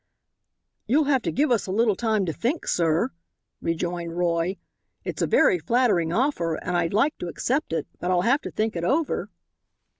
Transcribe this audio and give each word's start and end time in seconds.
"You'll 0.87 1.03
have 1.03 1.21
to 1.21 1.31
give 1.31 1.51
us 1.51 1.67
a 1.67 1.71
little 1.71 1.95
time 1.95 2.25
to 2.25 2.33
think, 2.33 2.65
sir," 2.65 3.11
rejoined 3.61 4.17
Roy; 4.17 4.57
"it's 5.03 5.21
a 5.21 5.27
very 5.27 5.59
flattering 5.59 6.11
offer 6.11 6.55
and 6.55 6.75
I'd 6.75 6.91
like 6.91 7.15
to 7.19 7.27
accept 7.27 7.71
it, 7.71 7.85
but 7.99 8.09
I'll 8.09 8.23
have 8.23 8.41
to 8.41 8.49
think 8.49 8.75
it 8.75 8.83
over." 8.83 9.29